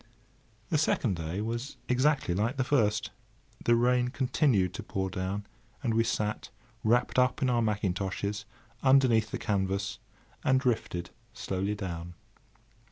The 0.69 0.79
second 0.79 1.15
day 1.15 1.41
was 1.41 1.77
exactly 1.87 2.33
like 2.33 2.57
the 2.57 2.63
first. 2.63 3.11
The 3.63 3.75
rain 3.75 4.07
continued 4.07 4.73
to 4.73 4.81
pour 4.81 5.11
down, 5.11 5.45
and 5.83 5.93
we 5.93 6.03
sat, 6.03 6.49
wrapped 6.83 7.19
up 7.19 7.43
in 7.43 7.51
our 7.51 7.61
mackintoshes, 7.61 8.45
underneath 8.81 9.29
the 9.29 9.37
canvas, 9.37 9.99
and 10.43 10.59
drifted 10.59 11.11
slowly 11.35 11.75
down. 11.75 12.15